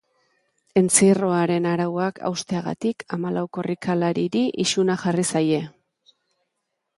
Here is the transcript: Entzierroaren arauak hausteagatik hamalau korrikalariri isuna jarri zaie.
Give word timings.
Entzierroaren 0.79 1.67
arauak 1.71 2.21
hausteagatik 2.29 3.05
hamalau 3.17 3.45
korrikalariri 3.59 4.43
isuna 4.65 4.97
jarri 5.05 5.27
zaie. 5.35 5.63